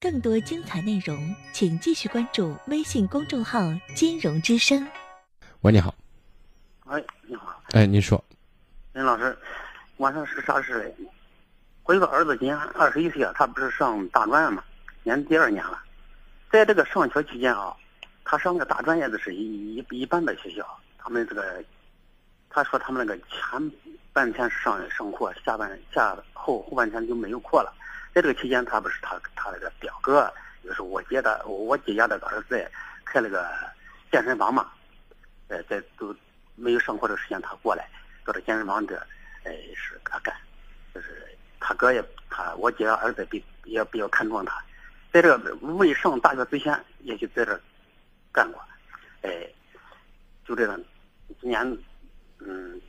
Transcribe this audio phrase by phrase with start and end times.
[0.00, 3.60] 更多精彩内容，请继续关注微信公众号
[3.94, 4.86] “金融之声”。
[5.60, 5.94] 喂，你好。
[6.84, 7.62] 喂，你好。
[7.72, 8.22] 哎，您说。
[8.94, 9.36] 林老师，
[9.98, 10.94] 晚上是啥事嘞？
[11.84, 14.64] 我有个儿子今年二十一岁啊，他不是上大专了嘛，
[15.02, 15.82] 年第二年了。
[16.50, 17.76] 在这个上学期间啊，
[18.24, 20.66] 他上个大专也是一一一般的学校。
[20.96, 21.62] 他们这个，
[22.48, 23.72] 他说他们那个前
[24.12, 27.74] 半天是上上课，下半下后后半天就没有课了。
[28.16, 30.32] 在这个期间，他不是他他那个表哥，
[30.64, 32.66] 就是我姐的我姐家的儿子，
[33.04, 33.46] 开了个
[34.10, 34.72] 健身房嘛。
[35.48, 36.16] 呃，在都
[36.54, 37.86] 没有上课的时间，他过来
[38.24, 38.96] 到这健身房这，
[39.44, 40.34] 哎，是他干。
[40.94, 41.28] 就是
[41.60, 44.64] 他哥也他我姐儿子比也比较看重他，
[45.12, 47.60] 在这个未上大学之前，也就在这
[48.32, 48.58] 干过。
[49.20, 49.46] 哎，
[50.46, 50.80] 就这样，
[51.38, 51.78] 今年
[52.38, 52.80] 嗯，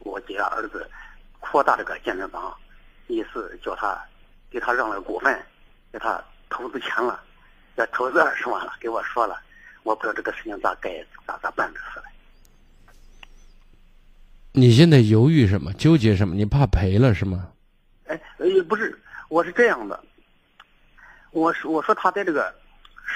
[0.00, 0.90] 我姐儿子
[1.38, 2.52] 扩大这个健身房，
[3.06, 3.96] 意思叫他。
[4.52, 5.42] 给他让了股份，
[5.90, 7.20] 给他投资钱了，
[7.76, 9.40] 要投资二十万了，给我说了，
[9.82, 10.90] 我不知道这个事情咋该
[11.26, 12.04] 咋咋办这事了。
[14.52, 15.72] 你现在犹豫什么？
[15.72, 16.34] 纠结什么？
[16.34, 17.48] 你怕赔了是吗？
[18.06, 19.98] 哎，呃，不是，我是这样的，
[21.30, 22.54] 我说我说他在这个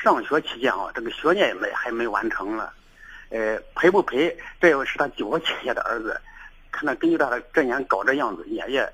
[0.03, 2.73] 上学期间啊，这个学业没还没完成了，
[3.29, 4.35] 呃，赔不赔？
[4.59, 6.19] 这又是他九个姐姐的儿子，
[6.71, 8.91] 看他根据他的这年搞这样子，也也。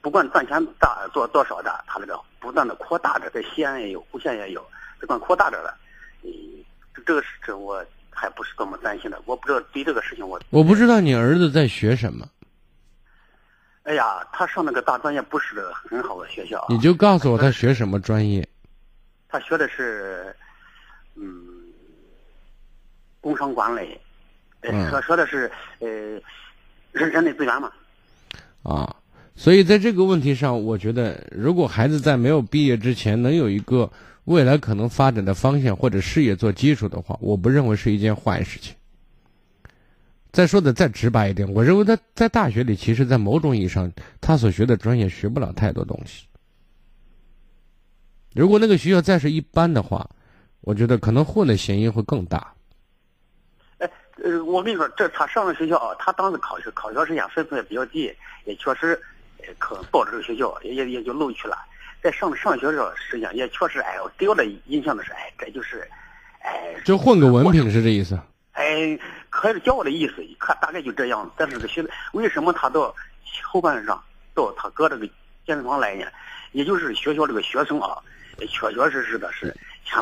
[0.00, 4.66] 不管赚钱大做多少的，他那个不断的扩大着，在西安也有，户县也有，
[4.98, 5.76] 不断扩大着了。
[6.22, 6.30] 嗯，
[7.04, 9.20] 这个事我还不是多么担心的。
[9.26, 12.26] 我不知道对这个事情我我不知道你儿子在学什么。
[13.82, 16.64] 哎呀，他上那个大专也不是很好的学校。
[16.68, 18.46] 你就告诉我他学什么专业？
[19.28, 20.34] 他学的是
[21.14, 21.32] 嗯
[23.20, 23.98] 工商管理，
[24.62, 24.90] 嗯。
[24.90, 25.88] 他说的是呃
[26.92, 27.70] 人人力资源嘛。
[28.62, 28.96] 啊。
[29.40, 33.90] 所以在这个问题上，我觉得，如果孩子在没有毕业之前能有一个
[34.24, 38.74] 未来可能发展的方向或者事业做基础的话，我不认为是一件坏事情。
[40.30, 43.90] 再说的再直白一点，我认为他在大学里，其实，在某种意义上，
[44.20, 46.26] 他所学的专业学不了太多东西。
[48.34, 50.06] 如果那个学校再是一般的话，
[50.60, 52.52] 我觉得可能混的嫌疑会更大。
[53.78, 53.90] 哎，
[54.22, 58.12] 呃，我跟你说，这他上了学校，他当时考试考学时间分数也比较低，
[58.44, 59.00] 也确实。
[59.58, 61.56] 可报这个学校也也也就录取了，
[62.02, 65.86] 在上上学的时间也确实哎，给我的印象的是哎，这就是，
[66.40, 68.18] 哎，就混个文凭是这意思？
[68.52, 68.98] 哎，
[69.30, 71.30] 可是叫我的意思，可大概就这样。
[71.36, 72.94] 但是这个学为什么他到
[73.42, 74.02] 后半上
[74.34, 75.06] 到他哥这个
[75.46, 76.04] 健身房来呢？
[76.52, 77.96] 也就是学校这个学生啊，
[78.38, 79.54] 确确实实的是。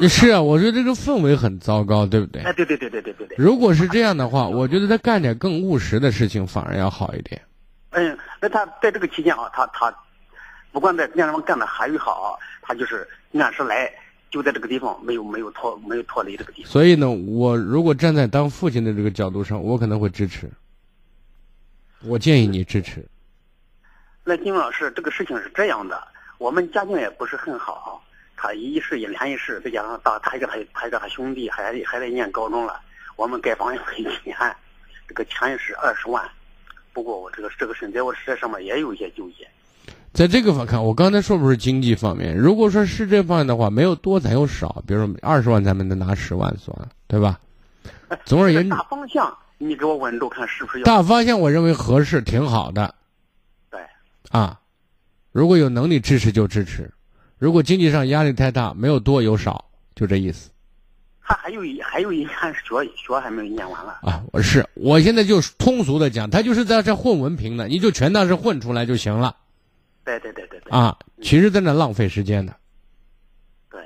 [0.09, 2.43] 是啊，我觉得这个氛围很糟糕，对不对？
[2.43, 3.37] 哎，对对对对对对对。
[3.39, 7.41] 如果是这样的话，我觉得他干点更务实的事情反而要好一点。
[7.99, 9.93] 嗯，那他在这个期间啊，他他
[10.71, 13.93] 不管在健身房干的还与好，他就是按时来，
[14.31, 16.71] 就在这个地方没有没有脱没有脱离这个地方。
[16.71, 20.49] 所以呢，我如果站在当父亲的这个角度上，我可能会支持。
[22.05, 23.05] 我建议你支持。
[24.23, 26.01] 那金老师，这个事情是这样的，
[26.39, 28.01] 我们家境也不是很好，
[28.37, 32.81] 他一世一连一世，再加上大他一个他他一个他兄弟还还在念高中了，
[33.17, 34.37] 我们盖房也一年，
[35.09, 36.25] 这个钱也是二十万。
[36.93, 39.47] 不过我这个这个身在我这上面也有一些纠结，
[40.13, 47.39] 在这个方看，我刚才说不是经济方面，如果说是这方面的话，没有多咱有少，比如说二十万咱们能拿十万算了，对吧？
[48.25, 50.85] 总而言之，大方向你给我稳住，看是不是要？
[50.85, 52.95] 大方向我认为合适，挺好的。
[53.71, 53.81] 对。
[54.31, 54.59] 啊，
[55.31, 56.91] 如果有能力支持就支持，
[57.39, 60.51] 如果经济上压力太大，没有多有少，就这意思。
[61.29, 64.25] 他还有一还有一年学学还没有念完了啊！
[64.33, 69.37] 我是我现在就通俗的讲，他就是在这混文凭的，你就全当是混出来就行了。
[70.07, 70.73] 对对对对对。
[70.73, 72.57] 啊，其实在那浪费时间的。
[73.71, 73.79] 对。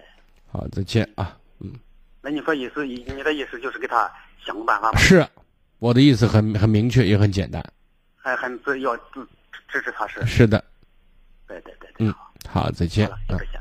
[0.53, 1.37] 好，再见啊！
[1.59, 1.73] 嗯。
[2.21, 4.09] 那你说意思，你的意思就是给他
[4.47, 5.27] 想个办法是，
[5.81, 7.61] 我的意思很很明确，也很简单。
[8.15, 9.27] 还很要支
[9.69, 10.25] 支持他是。
[10.25, 10.63] 是的。
[11.49, 12.07] 对对对对。
[12.07, 12.15] 嗯，
[12.49, 13.11] 好，再见。
[13.29, 13.61] 再见。